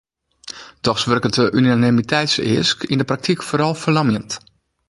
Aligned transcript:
Dochs 0.81 1.05
wurket 1.09 1.33
de 1.37 1.45
unanimiteitseask 1.59 2.79
yn 2.91 3.01
de 3.01 3.09
praktyk 3.11 3.39
foaral 3.47 3.73
ferlamjend. 3.81 4.31